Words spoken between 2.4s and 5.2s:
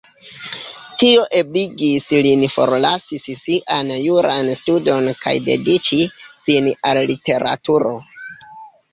forlasi siajn jurajn studojn